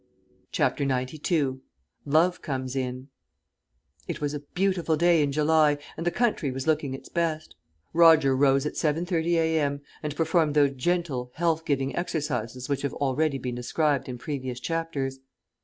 [0.51, 1.59] CHAPTER XCII
[2.05, 3.09] LOVE COMES IN
[4.07, 7.55] It was a beautiful day in July and the country was looking its best.
[7.93, 9.81] Roger rose at 7.30 a.m.
[10.01, 15.19] and performed those gentle, health giving exercises which have already been described in previous chapters.